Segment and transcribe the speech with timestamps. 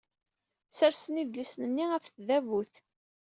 [0.69, 2.73] Ssersen idlisen-nni ɣef tdabut.